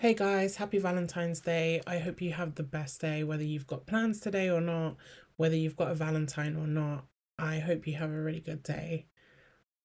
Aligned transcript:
Hey 0.00 0.14
guys, 0.14 0.56
happy 0.56 0.78
Valentine's 0.78 1.42
Day. 1.42 1.82
I 1.86 1.98
hope 1.98 2.22
you 2.22 2.32
have 2.32 2.54
the 2.54 2.62
best 2.62 3.02
day, 3.02 3.22
whether 3.22 3.42
you've 3.42 3.66
got 3.66 3.84
plans 3.84 4.18
today 4.18 4.48
or 4.48 4.62
not, 4.62 4.96
whether 5.36 5.54
you've 5.54 5.76
got 5.76 5.90
a 5.90 5.94
Valentine 5.94 6.56
or 6.56 6.66
not. 6.66 7.04
I 7.38 7.58
hope 7.58 7.86
you 7.86 7.96
have 7.96 8.10
a 8.10 8.22
really 8.22 8.40
good 8.40 8.62
day. 8.62 9.08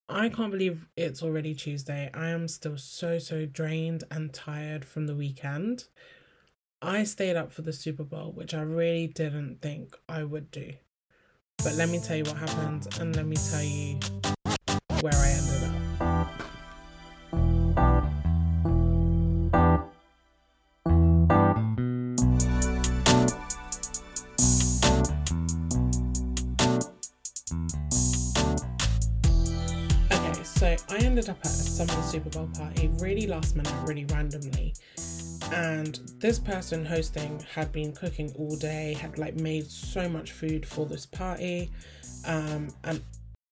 I 0.07 0.29
can't 0.29 0.53
believe 0.53 0.87
it's 0.95 1.21
already 1.21 1.53
Tuesday. 1.53 2.09
I 2.13 2.29
am 2.29 2.47
still 2.47 2.77
so, 2.77 3.19
so 3.19 3.45
drained 3.45 4.05
and 4.09 4.33
tired 4.33 4.85
from 4.85 5.07
the 5.07 5.15
weekend. 5.15 5.89
I 6.81 7.03
stayed 7.03 7.35
up 7.35 7.51
for 7.51 7.63
the 7.63 7.73
Super 7.73 8.05
Bowl, 8.05 8.31
which 8.31 8.53
I 8.53 8.61
really 8.61 9.07
didn't 9.07 9.61
think 9.61 9.97
I 10.07 10.23
would 10.23 10.49
do. 10.49 10.75
But 11.57 11.73
let 11.73 11.89
me 11.89 11.99
tell 11.99 12.15
you 12.15 12.23
what 12.23 12.37
happened 12.37 12.87
and 13.01 13.13
let 13.17 13.25
me 13.25 13.35
tell 13.35 13.63
you 13.63 13.99
where 15.01 15.13
I 15.13 15.27
ended 15.27 15.54
I 30.89 30.97
ended 30.97 31.29
up 31.29 31.37
at 31.39 31.47
some 31.47 31.89
of 31.89 31.95
the 31.95 32.01
Super 32.01 32.29
Bowl 32.29 32.49
party 32.57 32.89
really 32.95 33.27
last 33.27 33.55
minute, 33.55 33.73
really 33.85 34.05
randomly. 34.05 34.73
And 35.51 35.99
this 36.17 36.39
person 36.39 36.85
hosting 36.85 37.39
had 37.53 37.71
been 37.71 37.93
cooking 37.93 38.33
all 38.37 38.55
day, 38.55 38.93
had 38.99 39.17
like 39.17 39.35
made 39.35 39.69
so 39.69 40.09
much 40.09 40.31
food 40.31 40.65
for 40.65 40.85
this 40.85 41.05
party. 41.05 41.71
Um, 42.25 42.69
and 42.83 43.01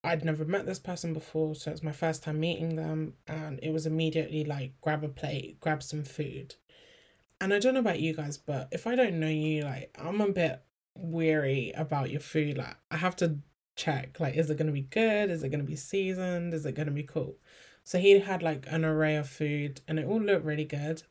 I'd 0.04 0.26
never 0.26 0.44
met 0.45 0.66
this 0.66 0.80
person 0.80 1.14
before, 1.14 1.55
so 1.55 1.72
it's 1.72 1.84
my 1.84 1.91
first 1.91 2.23
time 2.23 2.40
meeting 2.40 2.76
them. 2.76 3.14
And 3.28 3.59
it 3.62 3.72
was 3.72 3.86
immediately 3.86 4.44
like 4.44 4.73
grab 4.81 5.03
a 5.03 5.09
plate, 5.09 5.59
grab 5.59 5.84
some 5.84 6.03
food. 6.03 6.55
And 7.40 7.53
I 7.53 7.59
don't 7.59 7.73
know 7.73 7.80
about 7.80 8.00
you 8.00 8.14
guys, 8.14 8.38
but 8.38 8.70
if 8.72 8.88
I 8.88 8.95
don't 8.95 9.20
know 9.20 9.28
you, 9.28 9.64
like 9.64 9.95
I'm 10.00 10.22
a 10.22 10.30
bit 10.30 10.64
weary 10.95 11.73
about 11.75 12.09
your 12.09 12.22
food. 12.22 12.58
Like 12.58 12.75
I 12.90 12.97
have 12.97 13.16
to 13.17 13.38
check 13.75 14.19
like 14.19 14.35
is 14.35 14.49
it 14.49 14.57
going 14.57 14.67
to 14.67 14.73
be 14.73 14.81
good? 14.81 15.29
Is 15.29 15.43
it 15.43 15.49
going 15.49 15.61
to 15.61 15.66
be 15.66 15.75
seasoned? 15.75 16.53
Is 16.53 16.66
it 16.66 16.75
going 16.75 16.88
to 16.88 16.91
be 16.91 17.03
cool? 17.03 17.38
So 17.83 17.97
he 17.97 18.19
had 18.19 18.41
like 18.41 18.66
an 18.69 18.85
array 18.85 19.16
of 19.16 19.29
food 19.29 19.81
and 19.88 19.99
it 19.99 20.07
all 20.07 20.21
looked 20.21 20.45
really 20.45 20.66
good 20.66 21.03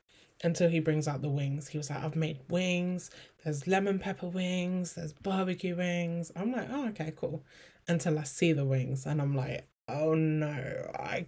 until 0.44 0.68
he 0.68 0.80
brings 0.80 1.06
out 1.06 1.22
the 1.22 1.28
wings. 1.28 1.68
He 1.68 1.78
was 1.78 1.90
like 1.90 2.02
i've 2.02 2.16
made 2.16 2.40
wings. 2.48 3.10
There's 3.44 3.66
lemon 3.66 3.98
pepper 3.98 4.28
wings. 4.28 4.94
There's 4.94 5.12
barbecue 5.12 5.77
wings. 5.77 6.33
I'm 6.36 6.52
like 6.52 6.68
oh 6.70 6.88
okay 6.88 7.12
cool. 7.16 7.44
Until 7.88 8.18
i 8.18 8.22
see 8.22 8.52
the 8.52 8.64
wings 8.64 9.06
and 9.06 9.20
i'm 9.20 9.36
like 9.36 9.66
oh 9.88 10.14
no. 10.14 10.90
I 10.94 11.27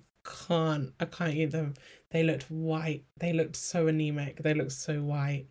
can't. 0.48 0.92
I 0.98 1.04
can't 1.04 1.34
eat 1.34 1.50
them. 1.50 1.74
They 2.10 2.22
looked 2.22 2.50
white. 2.50 3.04
They 3.18 3.32
looked 3.32 3.56
so 3.56 3.88
anemic. 3.88 4.42
They 4.42 4.54
looked 4.54 4.72
so 4.72 5.02
white 5.02 5.46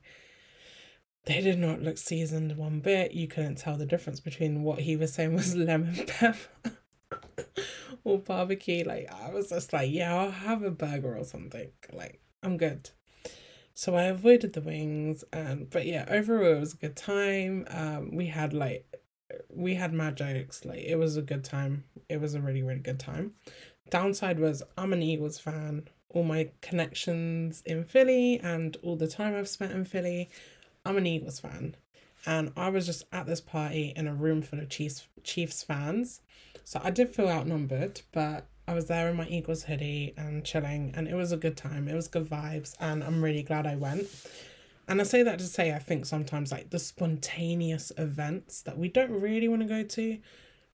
they 1.25 1.41
did 1.41 1.57
not 1.57 1.81
look 1.81 1.97
seasoned 1.97 2.57
one 2.57 2.79
bit. 2.79 3.13
You 3.13 3.27
couldn't 3.27 3.57
tell 3.57 3.77
the 3.77 3.85
difference 3.85 4.19
between 4.19 4.63
what 4.63 4.79
he 4.79 4.95
was 4.95 5.13
saying 5.13 5.33
was 5.33 5.55
lemon 5.55 6.05
pepper 6.05 6.49
or 8.03 8.19
barbecue. 8.19 8.83
Like 8.83 9.09
I 9.11 9.31
was 9.31 9.49
just 9.49 9.71
like, 9.71 9.91
yeah, 9.91 10.15
I'll 10.15 10.31
have 10.31 10.63
a 10.63 10.71
burger 10.71 11.17
or 11.17 11.23
something. 11.23 11.69
Like 11.93 12.19
I'm 12.41 12.57
good. 12.57 12.89
So 13.73 13.95
I 13.95 14.03
avoided 14.03 14.53
the 14.53 14.61
wings 14.61 15.23
and 15.31 15.69
but 15.69 15.85
yeah, 15.85 16.05
overall 16.09 16.57
it 16.57 16.59
was 16.59 16.73
a 16.73 16.77
good 16.77 16.95
time. 16.95 17.65
Um 17.69 18.15
we 18.15 18.27
had 18.27 18.53
like 18.53 18.85
we 19.49 19.75
had 19.75 19.93
mad 19.93 20.17
jokes. 20.17 20.65
Like 20.65 20.83
it 20.83 20.95
was 20.95 21.15
a 21.15 21.21
good 21.21 21.45
time. 21.45 21.85
It 22.09 22.19
was 22.19 22.35
a 22.35 22.41
really, 22.41 22.63
really 22.63 22.81
good 22.81 22.99
time. 22.99 23.33
Downside 23.89 24.39
was 24.39 24.61
I'm 24.77 24.91
an 24.91 25.01
Eagles 25.01 25.39
fan. 25.39 25.87
All 26.09 26.23
my 26.23 26.49
connections 26.61 27.63
in 27.65 27.85
Philly 27.85 28.39
and 28.39 28.77
all 28.83 28.95
the 28.95 29.07
time 29.07 29.35
I've 29.35 29.47
spent 29.49 29.71
in 29.71 29.85
Philly 29.85 30.29
I'm 30.85 30.97
an 30.97 31.07
Eagles 31.07 31.39
fan, 31.39 31.75
and 32.25 32.51
I 32.57 32.69
was 32.69 32.85
just 32.85 33.05
at 33.11 33.25
this 33.25 33.41
party 33.41 33.93
in 33.95 34.07
a 34.07 34.13
room 34.13 34.41
full 34.41 34.59
of 34.59 34.69
Chiefs 34.69 35.07
Chiefs 35.23 35.63
fans. 35.63 36.21
So 36.65 36.81
I 36.83 36.91
did 36.91 37.09
feel 37.09 37.29
outnumbered, 37.29 38.01
but 38.11 38.47
I 38.67 38.73
was 38.73 38.87
there 38.87 39.09
in 39.09 39.15
my 39.15 39.27
Eagles 39.27 39.63
hoodie 39.63 40.13
and 40.17 40.43
chilling, 40.43 40.93
and 40.95 41.07
it 41.07 41.15
was 41.15 41.31
a 41.31 41.37
good 41.37 41.57
time. 41.57 41.87
It 41.87 41.95
was 41.95 42.07
good 42.07 42.29
vibes, 42.29 42.75
and 42.79 43.03
I'm 43.03 43.23
really 43.23 43.43
glad 43.43 43.65
I 43.65 43.75
went. 43.75 44.07
And 44.87 44.99
I 44.99 45.05
say 45.05 45.23
that 45.23 45.39
to 45.39 45.45
say, 45.45 45.73
I 45.73 45.79
think 45.79 46.05
sometimes 46.05 46.51
like 46.51 46.69
the 46.69 46.79
spontaneous 46.79 47.91
events 47.97 48.61
that 48.63 48.77
we 48.77 48.89
don't 48.89 49.11
really 49.11 49.47
want 49.47 49.61
to 49.61 49.67
go 49.67 49.83
to, 49.83 50.17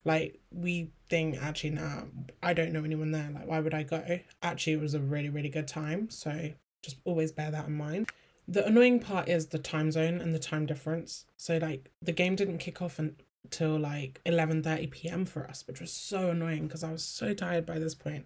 like 0.06 0.40
we 0.52 0.92
think 1.10 1.42
actually, 1.42 1.72
nah, 1.72 2.04
I 2.42 2.54
don't 2.54 2.74
know 2.74 2.84
anyone 2.84 3.12
there. 3.12 3.30
Like, 3.32 3.48
why 3.48 3.60
would 3.60 3.76
I 3.76 3.84
go? 3.84 4.20
Actually, 4.42 4.74
it 4.74 4.82
was 4.82 4.96
a 4.96 5.00
really, 5.00 5.30
really 5.30 5.50
good 5.50 5.68
time. 5.68 6.10
So 6.10 6.54
just 6.82 6.98
always 7.06 7.32
bear 7.32 7.52
that 7.52 7.68
in 7.68 7.74
mind 7.74 8.10
the 8.50 8.66
annoying 8.66 9.00
part 9.00 9.30
is 9.30 9.48
the 9.48 9.60
time 9.60 9.92
zone 9.92 10.20
and 10.20 10.34
the 10.34 10.40
time 10.40 10.66
difference. 10.66 11.26
So 11.38 11.58
like 11.58 11.92
the 12.02 12.12
game 12.12 12.36
didn't 12.36 12.58
kick 12.58 12.82
off 12.82 13.00
until 13.00 13.78
like 13.78 14.22
11:30 14.26 14.90
p.m. 14.90 15.26
for 15.26 15.48
us, 15.48 15.64
which 15.68 15.80
was 15.80 15.94
so 15.94 16.32
annoying 16.32 16.68
because 16.68 16.84
I 16.84 16.92
was 16.92 17.04
so 17.04 17.34
tired 17.34 17.66
by 17.66 17.78
this 17.78 17.94
point. 17.94 18.26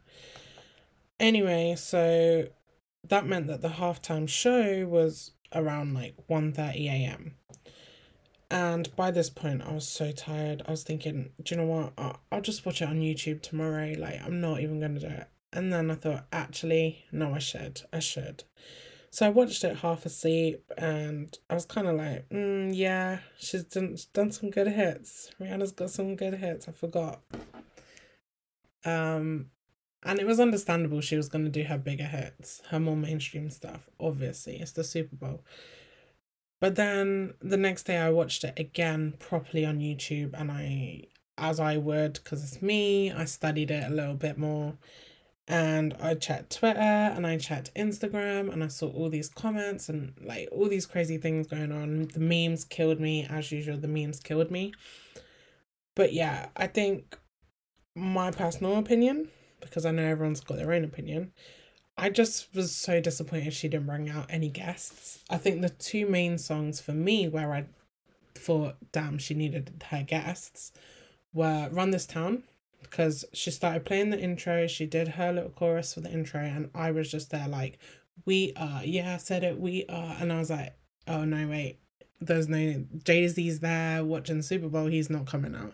Anyway, 1.19 1.75
so 1.78 2.47
that 3.07 3.25
meant 3.25 3.47
that 3.47 3.61
the 3.61 3.69
halftime 3.69 4.28
show 4.29 4.85
was 4.88 5.31
around 5.53 5.94
like 5.94 6.16
1:30 6.29 6.85
a.m. 6.85 7.35
And 8.50 8.95
by 8.95 9.11
this 9.11 9.29
point, 9.29 9.63
I 9.63 9.73
was 9.73 9.88
so 9.88 10.11
tired. 10.11 10.61
I 10.67 10.72
was 10.72 10.84
thinking, 10.84 11.31
do 11.41 11.55
you 11.55 11.61
know 11.61 11.67
what? 11.67 11.94
I'll, 11.97 12.19
I'll 12.31 12.41
just 12.41 12.66
watch 12.66 12.84
it 12.84 12.88
on 12.88 13.00
YouTube 13.00 13.41
tomorrow. 13.41 13.95
Like, 13.97 14.22
I'm 14.23 14.41
not 14.41 14.59
even 14.59 14.79
going 14.79 14.94
to 14.94 15.00
do 15.00 15.07
it. 15.07 15.28
And 15.51 15.73
then 15.73 15.90
I 15.90 15.95
thought, 15.95 16.28
actually, 16.31 17.05
no, 17.11 17.34
I 17.34 17.40
should. 17.40 17.81
I 17.91 17.97
should. 17.97 18.44
So 19.13 19.28
I 19.28 19.29
watched 19.29 19.63
it 19.63 19.78
half 19.78 20.07
asleep 20.07 20.63
and 20.75 21.38
I 21.47 21.53
was 21.53 21.66
kind 21.66 21.88
of 21.88 21.96
like, 21.97 22.28
mm, 22.29 22.72
yeah, 22.74 23.19
she's 23.38 23.63
done, 23.63 23.96
done 24.12 24.31
some 24.31 24.50
good 24.50 24.69
hits. 24.69 25.29
Rihanna's 25.40 25.72
got 25.72 25.91
some 25.91 26.16
good 26.16 26.34
hits. 26.34 26.68
I 26.68 26.72
forgot. 26.72 27.22
Um, 28.84 29.52
and 30.02 30.18
it 30.18 30.25
was 30.25 30.40
understandable 30.40 31.00
she 31.00 31.16
was 31.16 31.29
going 31.29 31.46
to 31.46 31.52
do 31.52 31.62
her 31.66 31.78
bigger 31.78 32.06
hits, 32.07 32.63
her 32.72 32.79
more 32.79 32.97
mainstream 32.97 33.52
stuff. 33.52 33.88
Obviously, 34.00 34.56
it's 34.59 34.72
the 34.72 34.84
Super 34.84 35.16
Bowl. 35.16 35.44
But 36.59 36.75
then 36.75 37.35
the 37.40 37.56
next 37.56 37.84
day 37.84 38.00
I 38.00 38.09
watched 38.09 38.44
it 38.44 38.57
again 38.57 39.13
properly 39.19 39.63
on 39.63 39.78
YouTube 39.78 40.31
and 40.34 40.52
I, 40.52 41.03
as 41.38 41.59
I 41.59 41.78
would, 41.78 42.13
because 42.13 42.44
it's 42.44 42.63
me, 42.63 43.12
I 43.12 43.25
studied 43.25 43.69
it 43.69 43.84
a 43.85 43.94
little 43.94 44.16
bit 44.16 44.40
more 44.40 44.73
and 45.47 45.93
I 45.99 46.15
checked 46.15 46.57
Twitter 46.57 46.79
and 46.79 47.27
I 47.27 47.37
checked 47.37 47.73
Instagram 47.75 48.51
and 48.51 48.63
I 48.63 48.67
saw 48.67 48.87
all 48.87 49.09
these 49.09 49.29
comments 49.29 49.89
and 49.89 50.13
like 50.23 50.47
all 50.51 50.69
these 50.69 50.85
crazy 50.85 51.17
things 51.17 51.47
going 51.47 51.71
on. 51.71 52.07
The 52.13 52.19
memes 52.19 52.63
killed 52.63 52.99
me 52.99 53.27
as 53.29 53.51
usual. 53.51 53.77
The 53.77 53.87
memes 53.87 54.19
killed 54.19 54.51
me. 54.51 54.73
But 55.95 56.13
yeah, 56.13 56.47
I 56.55 56.67
think 56.67 57.17
my 57.95 58.31
personal 58.31 58.77
opinion, 58.77 59.29
because 59.59 59.85
I 59.85 59.91
know 59.91 60.05
everyone's 60.05 60.41
got 60.41 60.57
their 60.57 60.71
own 60.71 60.85
opinion, 60.85 61.33
I 61.97 62.09
just 62.09 62.55
was 62.55 62.73
so 62.73 63.01
disappointed 63.01 63.53
she 63.53 63.67
didn't 63.67 63.85
bring 63.85 64.09
out 64.09 64.25
any 64.29 64.49
guests. 64.49 65.23
I 65.29 65.37
think 65.37 65.61
the 65.61 65.69
two 65.69 66.07
main 66.07 66.37
songs 66.37 66.79
for 66.79 66.93
me 66.93 67.27
where 67.27 67.53
I 67.53 67.65
thought, 68.33 68.77
damn, 68.91 69.17
she 69.17 69.33
needed 69.33 69.83
her 69.89 70.03
guests 70.03 70.71
were 71.33 71.69
Run 71.71 71.91
This 71.91 72.05
Town 72.05 72.43
because 72.83 73.25
she 73.33 73.51
started 73.51 73.85
playing 73.85 74.09
the 74.09 74.19
intro. 74.19 74.67
She 74.67 74.85
did 74.85 75.09
her 75.09 75.31
little 75.33 75.49
chorus 75.49 75.94
for 75.94 76.01
the 76.01 76.11
intro, 76.11 76.41
and 76.41 76.69
I 76.75 76.91
was 76.91 77.09
just 77.09 77.31
there 77.31 77.47
like, 77.47 77.79
"We 78.25 78.53
are, 78.55 78.83
yeah, 78.83 79.16
I 79.16 79.17
said 79.17 79.44
it, 79.44 79.59
we 79.59 79.85
are," 79.88 80.17
and 80.19 80.31
I 80.31 80.39
was 80.39 80.49
like, 80.49 80.73
"Oh 81.07 81.25
no, 81.25 81.47
wait, 81.47 81.79
there's 82.22 82.47
no 82.47 82.85
Jay 83.03 83.27
Z's 83.27 83.59
there 83.59 84.03
watching 84.03 84.38
the 84.38 84.43
Super 84.43 84.69
Bowl. 84.69 84.88
He's 84.88 85.09
not 85.09 85.25
coming 85.25 85.55
out." 85.55 85.73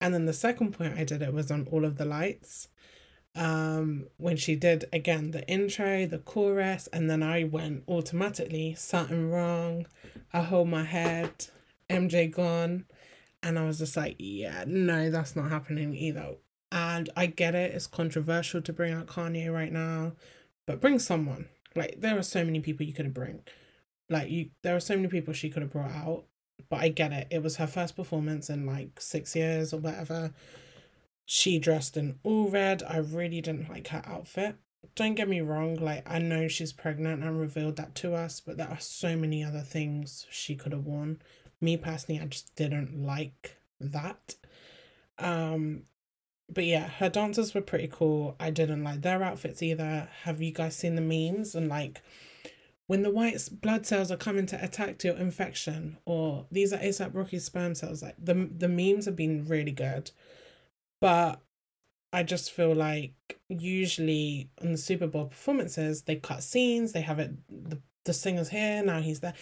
And 0.00 0.12
then 0.12 0.26
the 0.26 0.32
second 0.32 0.72
point 0.72 0.98
I 0.98 1.04
did 1.04 1.22
it 1.22 1.32
was 1.32 1.50
on 1.50 1.66
all 1.70 1.84
of 1.84 1.96
the 1.96 2.04
lights. 2.04 2.68
Um, 3.34 4.06
when 4.16 4.38
she 4.38 4.56
did 4.56 4.86
again 4.94 5.32
the 5.32 5.46
intro, 5.46 6.06
the 6.06 6.18
chorus, 6.18 6.88
and 6.92 7.10
then 7.10 7.22
I 7.22 7.44
went 7.44 7.84
automatically 7.86 8.74
something 8.74 9.30
wrong. 9.30 9.86
I 10.32 10.40
hold 10.40 10.68
my 10.68 10.84
head. 10.84 11.46
MJ 11.90 12.30
gone. 12.30 12.86
And 13.42 13.58
I 13.58 13.64
was 13.64 13.78
just 13.78 13.96
like, 13.96 14.16
yeah, 14.18 14.64
no, 14.66 15.10
that's 15.10 15.36
not 15.36 15.50
happening 15.50 15.94
either. 15.94 16.36
And 16.72 17.08
I 17.16 17.26
get 17.26 17.54
it, 17.54 17.74
it's 17.74 17.86
controversial 17.86 18.60
to 18.62 18.72
bring 18.72 18.92
out 18.92 19.06
Kanye 19.06 19.52
right 19.52 19.72
now, 19.72 20.12
but 20.66 20.80
bring 20.80 20.98
someone. 20.98 21.48
Like, 21.74 22.00
there 22.00 22.18
are 22.18 22.22
so 22.22 22.44
many 22.44 22.60
people 22.60 22.86
you 22.86 22.92
could 22.92 23.04
have 23.04 23.14
bring. 23.14 23.42
Like, 24.10 24.30
you, 24.30 24.50
there 24.62 24.74
are 24.74 24.80
so 24.80 24.96
many 24.96 25.08
people 25.08 25.32
she 25.32 25.50
could 25.50 25.62
have 25.62 25.72
brought 25.72 25.92
out, 25.92 26.24
but 26.68 26.80
I 26.80 26.88
get 26.88 27.12
it. 27.12 27.28
It 27.30 27.42
was 27.42 27.56
her 27.56 27.66
first 27.66 27.94
performance 27.94 28.50
in 28.50 28.66
like 28.66 29.00
six 29.00 29.36
years 29.36 29.72
or 29.72 29.78
whatever. 29.78 30.32
She 31.24 31.58
dressed 31.58 31.96
in 31.96 32.18
all 32.24 32.48
red. 32.48 32.82
I 32.88 32.98
really 32.98 33.40
didn't 33.40 33.68
like 33.68 33.88
her 33.88 34.02
outfit. 34.06 34.56
Don't 34.94 35.14
get 35.14 35.28
me 35.28 35.40
wrong, 35.40 35.76
like, 35.76 36.08
I 36.08 36.18
know 36.20 36.48
she's 36.48 36.72
pregnant 36.72 37.22
and 37.22 37.40
revealed 37.40 37.76
that 37.76 37.94
to 37.96 38.14
us, 38.14 38.40
but 38.40 38.56
there 38.56 38.68
are 38.68 38.78
so 38.80 39.16
many 39.16 39.42
other 39.42 39.60
things 39.60 40.26
she 40.30 40.54
could 40.54 40.72
have 40.72 40.84
worn 40.84 41.20
me 41.60 41.76
personally, 41.76 42.20
I 42.20 42.26
just 42.26 42.54
didn't 42.56 43.04
like 43.04 43.56
that. 43.80 44.34
Um, 45.18 45.82
but 46.52 46.64
yeah, 46.64 46.88
her 46.88 47.08
dancers 47.08 47.54
were 47.54 47.60
pretty 47.60 47.88
cool. 47.90 48.36
I 48.38 48.50
didn't 48.50 48.84
like 48.84 49.02
their 49.02 49.22
outfits 49.22 49.62
either. 49.62 50.08
Have 50.22 50.40
you 50.40 50.52
guys 50.52 50.76
seen 50.76 50.94
the 50.94 51.00
memes 51.02 51.54
and 51.54 51.68
like 51.68 52.02
when 52.86 53.02
the 53.02 53.10
white 53.10 53.48
blood 53.60 53.84
cells 53.84 54.10
are 54.10 54.16
coming 54.16 54.46
to 54.46 54.64
attack 54.64 55.02
your 55.02 55.16
infection, 55.16 55.98
or 56.04 56.46
these 56.50 56.72
are 56.72 56.78
ASAP 56.78 57.14
Rocky 57.14 57.38
sperm 57.38 57.74
cells. 57.74 58.02
Like 58.02 58.14
the 58.18 58.34
the 58.56 58.68
memes 58.68 59.06
have 59.06 59.16
been 59.16 59.46
really 59.46 59.72
good, 59.72 60.10
but 61.00 61.40
I 62.12 62.22
just 62.22 62.52
feel 62.52 62.74
like 62.74 63.14
usually 63.48 64.50
on 64.62 64.72
the 64.72 64.78
Super 64.78 65.06
Bowl 65.06 65.26
performances 65.26 66.02
they 66.02 66.16
cut 66.16 66.42
scenes. 66.42 66.92
They 66.92 67.00
have 67.02 67.18
it 67.18 67.32
the 67.48 67.80
the 68.04 68.12
singer's 68.12 68.50
here 68.50 68.84
now 68.84 69.00
he's 69.00 69.20
there, 69.20 69.34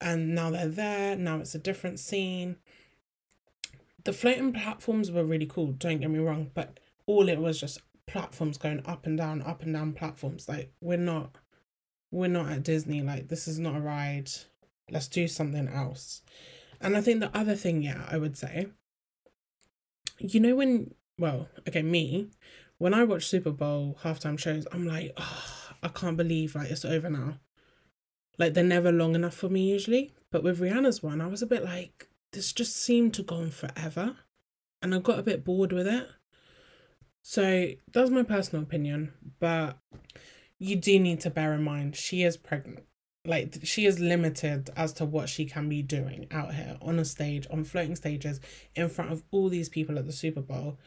and 0.00 0.34
now 0.34 0.50
they're 0.50 0.68
there. 0.68 1.16
Now 1.16 1.38
it's 1.38 1.54
a 1.54 1.58
different 1.58 1.98
scene. 1.98 2.56
The 4.04 4.12
floating 4.12 4.52
platforms 4.52 5.10
were 5.10 5.24
really 5.24 5.46
cool. 5.46 5.72
Don't 5.72 6.00
get 6.00 6.10
me 6.10 6.18
wrong, 6.18 6.50
but 6.54 6.80
all 7.06 7.28
it 7.28 7.38
was 7.38 7.60
just 7.60 7.82
platforms 8.06 8.58
going 8.58 8.82
up 8.86 9.06
and 9.06 9.18
down, 9.18 9.42
up 9.42 9.62
and 9.62 9.74
down 9.74 9.92
platforms. 9.92 10.48
Like 10.48 10.72
we're 10.80 10.96
not 10.96 11.36
we're 12.10 12.28
not 12.28 12.50
at 12.50 12.62
Disney. 12.62 13.02
Like, 13.02 13.28
this 13.28 13.46
is 13.46 13.58
not 13.58 13.76
a 13.76 13.80
ride. 13.80 14.30
Let's 14.90 15.08
do 15.08 15.28
something 15.28 15.68
else. 15.68 16.22
And 16.80 16.96
I 16.96 17.00
think 17.00 17.20
the 17.20 17.36
other 17.36 17.54
thing, 17.54 17.82
yeah, 17.82 18.06
I 18.10 18.16
would 18.18 18.36
say, 18.36 18.68
you 20.18 20.40
know, 20.40 20.56
when, 20.56 20.94
well, 21.18 21.48
okay, 21.68 21.82
me, 21.82 22.28
when 22.78 22.94
I 22.94 23.04
watch 23.04 23.28
Super 23.28 23.50
Bowl 23.50 23.98
halftime 24.02 24.38
shows, 24.38 24.66
I'm 24.72 24.86
like, 24.86 25.12
oh, 25.16 25.72
I 25.82 25.88
can't 25.88 26.16
believe 26.16 26.54
like 26.54 26.70
it's 26.70 26.84
over 26.84 27.10
now. 27.10 27.38
Like, 28.40 28.54
they're 28.54 28.64
never 28.64 28.90
long 28.90 29.14
enough 29.14 29.34
for 29.34 29.48
me 29.48 29.70
usually. 29.70 30.14
But 30.32 30.42
with 30.42 30.60
Rihanna's 30.60 31.02
one, 31.02 31.20
I 31.20 31.26
was 31.26 31.42
a 31.42 31.46
bit 31.46 31.62
like, 31.62 32.08
this 32.32 32.52
just 32.52 32.76
seemed 32.76 33.14
to 33.14 33.22
go 33.22 33.36
on 33.36 33.50
forever. 33.50 34.16
And 34.82 34.94
I 34.94 34.98
got 34.98 35.18
a 35.18 35.22
bit 35.22 35.44
bored 35.44 35.72
with 35.72 35.86
it. 35.86 36.08
So 37.22 37.68
that's 37.92 38.10
my 38.10 38.22
personal 38.22 38.64
opinion. 38.64 39.12
But 39.38 39.76
you 40.58 40.76
do 40.76 40.98
need 40.98 41.20
to 41.20 41.30
bear 41.30 41.52
in 41.52 41.62
mind 41.62 41.96
she 41.96 42.22
is 42.22 42.36
pregnant. 42.36 42.84
Like 43.26 43.58
she 43.64 43.84
is 43.84 44.00
limited 44.00 44.70
as 44.74 44.94
to 44.94 45.04
what 45.04 45.28
she 45.28 45.44
can 45.44 45.68
be 45.68 45.82
doing 45.82 46.26
out 46.30 46.54
here 46.54 46.78
on 46.80 46.98
a 46.98 47.04
stage, 47.04 47.46
on 47.50 47.64
floating 47.64 47.94
stages, 47.96 48.40
in 48.74 48.88
front 48.88 49.12
of 49.12 49.22
all 49.30 49.50
these 49.50 49.68
people 49.68 49.98
at 49.98 50.06
the 50.06 50.12
Super 50.12 50.40
Bowl. 50.40 50.78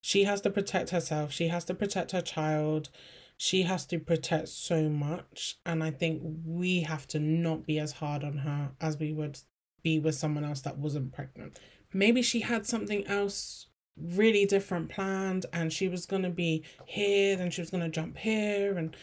She 0.00 0.24
has 0.24 0.40
to 0.42 0.50
protect 0.50 0.90
herself. 0.90 1.32
She 1.32 1.48
has 1.48 1.64
to 1.66 1.74
protect 1.74 2.12
her 2.12 2.22
child. 2.22 2.88
She 3.36 3.62
has 3.62 3.86
to 3.86 3.98
protect 3.98 4.48
so 4.48 4.88
much. 4.88 5.58
And 5.66 5.82
I 5.82 5.90
think 5.90 6.22
we 6.44 6.80
have 6.80 7.06
to 7.08 7.18
not 7.18 7.66
be 7.66 7.78
as 7.78 7.92
hard 7.92 8.24
on 8.24 8.38
her 8.38 8.72
as 8.80 8.98
we 8.98 9.12
would 9.12 9.38
be 9.82 9.98
with 9.98 10.14
someone 10.14 10.44
else 10.44 10.60
that 10.62 10.78
wasn't 10.78 11.12
pregnant. 11.12 11.58
Maybe 11.92 12.22
she 12.22 12.40
had 12.40 12.66
something 12.66 13.06
else 13.06 13.66
really 13.96 14.44
different 14.44 14.88
planned 14.88 15.46
and 15.52 15.72
she 15.72 15.88
was 15.88 16.06
going 16.06 16.22
to 16.22 16.30
be 16.30 16.64
here 16.86 17.38
and 17.38 17.52
she 17.52 17.60
was 17.60 17.70
going 17.70 17.82
to 17.82 17.88
jump 17.88 18.16
here 18.16 18.76
and 18.76 18.96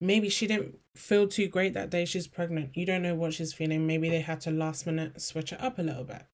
maybe 0.00 0.28
she 0.28 0.46
didn't 0.46 0.76
feel 0.96 1.28
too 1.28 1.46
great 1.46 1.74
that 1.74 1.90
day 1.90 2.04
she's 2.04 2.26
pregnant 2.26 2.76
you 2.76 2.84
don't 2.84 3.02
know 3.02 3.14
what 3.14 3.32
she's 3.32 3.52
feeling 3.52 3.86
maybe 3.86 4.08
they 4.10 4.20
had 4.20 4.40
to 4.40 4.50
last 4.50 4.84
minute 4.84 5.20
switch 5.20 5.52
it 5.52 5.60
up 5.60 5.78
a 5.78 5.82
little 5.82 6.02
bit 6.02 6.24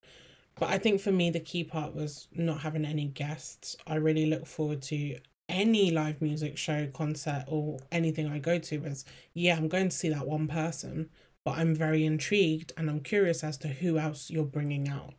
but 0.59 0.71
i 0.71 0.79
think 0.79 1.01
for 1.01 1.13
me 1.13 1.29
the 1.29 1.41
key 1.41 1.63
part 1.63 1.95
was 1.95 2.29
not 2.33 2.61
having 2.61 2.87
any 2.87 3.07
guests 3.09 3.77
i 3.87 3.95
really 3.95 4.25
look 4.25 4.47
forward 4.47 4.81
to 4.81 5.19
any 5.57 5.91
live 5.91 6.21
music 6.21 6.59
show 6.59 6.87
concert 6.93 7.45
or 7.49 7.79
anything 7.91 8.29
i 8.29 8.39
go 8.39 8.59
to 8.59 8.85
is 8.85 9.05
yeah 9.33 9.57
i'm 9.57 9.69
going 9.69 9.89
to 9.89 9.97
see 9.97 10.11
that 10.11 10.27
one 10.27 10.47
person 10.47 11.09
but 11.45 11.57
i'm 11.57 11.75
very 11.75 12.05
intrigued 12.05 12.73
and 12.77 12.91
i'm 12.91 13.01
curious 13.01 13.43
as 13.43 13.57
to 13.57 13.69
who 13.69 13.99
else 13.99 14.31
you're 14.31 14.45
bringing 14.45 14.87
out 14.89 15.15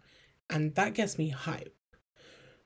and 0.50 0.76
that 0.76 0.94
gets 0.94 1.18
me 1.18 1.30
hype 1.30 1.76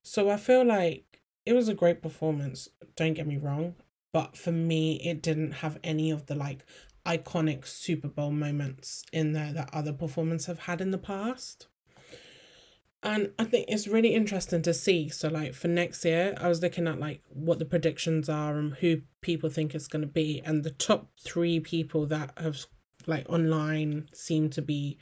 so 0.04 0.30
i 0.30 0.36
feel 0.36 0.66
like 0.66 1.22
it 1.46 1.54
was 1.54 1.70
a 1.70 1.74
great 1.74 2.02
performance 2.02 2.68
don't 2.98 3.14
get 3.14 3.26
me 3.26 3.38
wrong 3.38 3.74
but 4.12 4.36
for 4.36 4.52
me 4.52 4.96
it 4.98 5.22
didn't 5.22 5.54
have 5.54 5.80
any 5.84 6.12
of 6.12 6.26
the 6.26 6.36
like 6.36 6.66
iconic 7.06 7.66
Super 7.66 8.08
Bowl 8.08 8.32
moments 8.32 9.04
in 9.12 9.34
there 9.34 9.54
that 9.54 9.74
other 9.74 9.94
performances 9.94 10.48
have 10.48 10.60
had 10.60 10.82
in 10.82 10.92
the 10.92 10.98
past. 10.98 11.68
And 13.04 13.32
I 13.40 13.46
think 13.46 13.66
it's 13.68 13.88
really 13.88 14.14
interesting 14.14 14.62
to 14.62 14.74
see. 14.74 15.10
So, 15.10 15.28
like 15.28 15.54
for 15.56 15.68
next 15.68 16.06
year, 16.06 16.36
I 16.40 16.48
was 16.48 16.62
looking 16.62 16.88
at 16.88 17.00
like 17.00 17.24
what 17.30 17.58
the 17.58 17.66
predictions 17.66 18.30
are 18.30 18.58
and 18.58 18.74
who 18.76 19.02
people 19.22 19.50
think 19.50 19.74
it's 19.74 19.88
going 19.88 20.04
to 20.04 20.08
be, 20.08 20.42
and 20.46 20.64
the 20.64 20.72
top 20.72 21.10
three 21.20 21.60
people 21.60 22.06
that 22.08 22.32
have 22.38 22.66
like 23.08 23.28
online 23.28 24.08
seem 24.14 24.50
to 24.52 24.62
be 24.62 25.00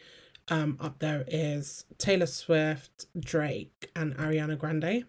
um 0.48 0.78
up 0.80 1.00
there 1.00 1.26
is 1.28 1.86
Taylor 1.98 2.26
Swift, 2.26 3.06
Drake, 3.20 3.92
and 3.96 4.16
Ariana 4.16 4.58
Grande 4.58 5.06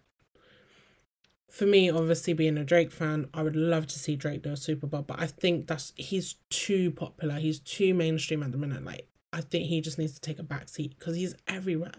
for 1.51 1.65
me, 1.65 1.91
obviously 1.91 2.33
being 2.33 2.57
a 2.57 2.63
Drake 2.63 2.91
fan, 2.91 3.27
I 3.33 3.43
would 3.43 3.57
love 3.57 3.85
to 3.87 3.99
see 3.99 4.15
Drake 4.15 4.43
do 4.43 4.53
a 4.53 4.57
Super 4.57 4.87
Bowl, 4.87 5.01
but 5.01 5.19
I 5.19 5.27
think 5.27 5.67
that's 5.67 5.91
he's 5.97 6.35
too 6.49 6.91
popular. 6.91 7.35
He's 7.35 7.59
too 7.59 7.93
mainstream 7.93 8.41
at 8.41 8.53
the 8.53 8.57
minute. 8.57 8.85
Like 8.85 9.07
I 9.33 9.41
think 9.41 9.65
he 9.65 9.81
just 9.81 9.99
needs 9.99 10.13
to 10.13 10.21
take 10.21 10.39
a 10.39 10.43
back 10.43 10.69
seat 10.69 10.95
because 10.97 11.17
he's 11.17 11.35
everywhere. 11.47 11.91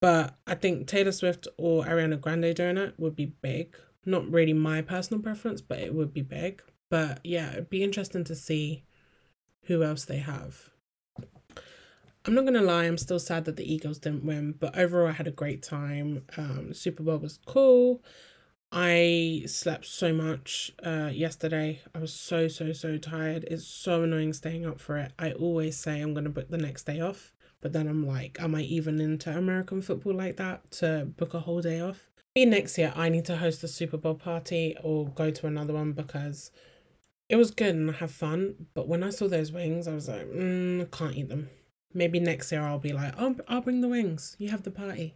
But 0.00 0.36
I 0.46 0.54
think 0.54 0.86
Taylor 0.86 1.12
Swift 1.12 1.48
or 1.56 1.84
Ariana 1.84 2.20
Grande 2.20 2.54
doing 2.54 2.76
it 2.76 2.94
would 2.98 3.16
be 3.16 3.26
big. 3.26 3.74
Not 4.04 4.30
really 4.30 4.52
my 4.52 4.82
personal 4.82 5.22
preference, 5.22 5.60
but 5.60 5.78
it 5.78 5.94
would 5.94 6.12
be 6.12 6.22
big. 6.22 6.62
But 6.90 7.20
yeah, 7.24 7.52
it'd 7.52 7.70
be 7.70 7.82
interesting 7.82 8.24
to 8.24 8.34
see 8.34 8.84
who 9.64 9.82
else 9.82 10.04
they 10.04 10.18
have. 10.18 10.70
I'm 12.24 12.34
not 12.34 12.44
gonna 12.44 12.62
lie, 12.62 12.84
I'm 12.84 12.98
still 12.98 13.20
sad 13.20 13.44
that 13.44 13.56
the 13.56 13.72
Eagles 13.72 13.98
didn't 13.98 14.24
win, 14.24 14.54
but 14.58 14.76
overall 14.76 15.08
I 15.08 15.12
had 15.12 15.28
a 15.28 15.32
great 15.32 15.62
time. 15.62 16.24
Um, 16.36 16.74
Super 16.74 17.04
Bowl 17.04 17.18
was 17.18 17.38
cool. 17.46 18.02
I 18.72 19.44
slept 19.46 19.86
so 19.86 20.12
much 20.12 20.72
uh 20.84 21.10
yesterday. 21.12 21.80
I 21.94 21.98
was 22.00 22.12
so 22.12 22.48
so 22.48 22.72
so 22.72 22.98
tired. 22.98 23.44
It's 23.48 23.64
so 23.64 24.02
annoying 24.02 24.32
staying 24.32 24.66
up 24.66 24.80
for 24.80 24.96
it. 24.96 25.12
I 25.18 25.32
always 25.32 25.78
say 25.78 26.00
I'm 26.00 26.14
gonna 26.14 26.30
book 26.30 26.48
the 26.50 26.58
next 26.58 26.84
day 26.84 27.00
off, 27.00 27.32
but 27.66 27.72
then 27.72 27.88
I'm 27.88 28.06
like, 28.06 28.38
am 28.40 28.54
I 28.54 28.62
even 28.62 29.00
into 29.00 29.36
American 29.36 29.82
football 29.82 30.14
like 30.14 30.36
that 30.36 30.70
to 30.72 31.08
book 31.16 31.34
a 31.34 31.40
whole 31.40 31.60
day 31.60 31.80
off? 31.80 32.08
Maybe 32.34 32.50
next 32.50 32.78
year 32.78 32.92
I 32.94 33.08
need 33.08 33.24
to 33.24 33.36
host 33.36 33.64
a 33.64 33.68
Super 33.68 33.96
Bowl 33.96 34.14
party 34.14 34.76
or 34.82 35.08
go 35.08 35.30
to 35.30 35.46
another 35.46 35.74
one 35.74 35.92
because 35.92 36.50
it 37.28 37.36
was 37.36 37.50
good 37.50 37.74
and 37.74 37.90
I 37.90 37.94
have 37.94 38.12
fun. 38.12 38.66
But 38.74 38.88
when 38.88 39.02
I 39.02 39.10
saw 39.10 39.28
those 39.28 39.52
wings, 39.52 39.88
I 39.88 39.94
was 39.94 40.08
like, 40.08 40.26
mm, 40.26 40.90
can't 40.90 41.16
eat 41.16 41.28
them 41.28 41.50
maybe 41.96 42.20
next 42.20 42.52
year 42.52 42.62
I'll 42.62 42.78
be 42.78 42.92
like, 42.92 43.14
oh, 43.18 43.36
I'll 43.48 43.62
bring 43.62 43.80
the 43.80 43.88
wings. 43.88 44.36
You 44.38 44.50
have 44.50 44.62
the 44.62 44.70
party. 44.70 45.14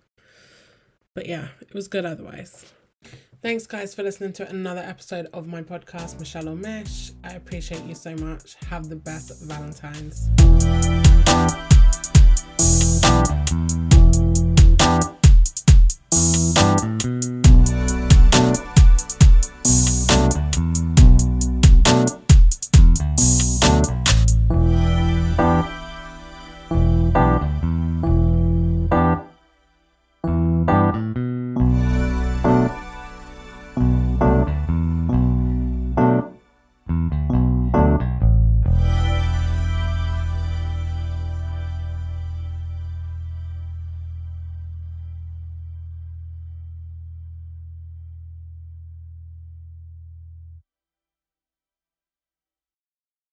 But 1.15 1.27
yeah, 1.27 1.49
it 1.61 1.75
was 1.75 1.87
good 1.87 2.07
otherwise. 2.07 2.73
Thanks, 3.43 3.67
guys, 3.67 3.95
for 3.95 4.03
listening 4.03 4.33
to 4.35 4.49
another 4.49 4.83
episode 4.83 5.27
of 5.33 5.47
my 5.47 5.63
podcast, 5.63 6.19
Michelle 6.19 6.49
or 6.49 6.57
Mish. 6.57 7.13
I 7.25 7.35
appreciate 7.35 7.85
you 7.85 7.95
so 7.95 8.15
much. 8.17 8.57
Have 8.69 8.89
the 8.89 8.97
best 8.97 9.43
Valentine's. 9.43 10.29